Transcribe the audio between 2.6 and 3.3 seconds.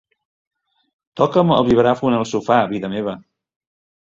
vida meva.